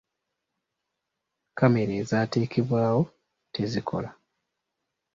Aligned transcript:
Kamera 1.57 1.93
ezaatekebwawo 2.01 3.01
tezikola. 3.53 4.09